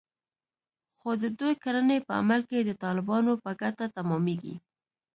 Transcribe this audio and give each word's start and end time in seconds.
خو 0.97 1.09
د 1.21 1.23
دوی 1.39 1.53
کړنې 1.63 1.97
په 2.07 2.11
عمل 2.21 2.41
کې 2.49 2.59
د 2.63 2.71
طالبانو 2.83 3.33
په 3.43 3.51
ګټه 3.61 3.85
تمامېږي 3.97 4.55